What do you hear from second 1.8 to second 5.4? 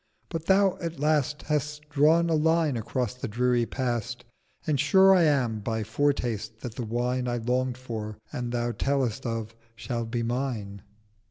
drawn a line across the dreary Past, And sure I